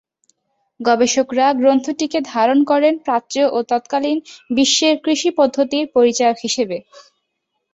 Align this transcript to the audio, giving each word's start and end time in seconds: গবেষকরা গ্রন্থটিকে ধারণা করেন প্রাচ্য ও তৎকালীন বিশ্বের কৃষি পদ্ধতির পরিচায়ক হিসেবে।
গবেষকরা 0.79 1.47
গ্রন্থটিকে 1.53 2.19
ধারণা 2.31 2.63
করেন 2.71 2.93
প্রাচ্য 3.05 3.35
ও 3.47 3.67
তৎকালীন 3.71 4.17
বিশ্বের 4.49 4.95
কৃষি 5.03 5.29
পদ্ধতির 5.39 5.85
পরিচায়ক 5.95 6.37
হিসেবে। 6.43 6.77